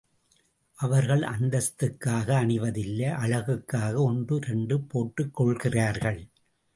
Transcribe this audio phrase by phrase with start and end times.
[0.77, 6.19] அவர்கள் அந்தஸ்துக்காக அணிவது இல்லை அழகுக்காக ஒன்று இரண்டு போட்டுக்கொள்கிறார்கள்.